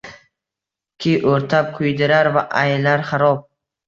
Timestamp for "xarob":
3.11-3.45